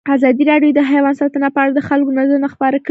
[0.09, 2.79] ازادي راډیو د حیوان ساتنه په اړه د خلکو نظرونه خپاره کړي.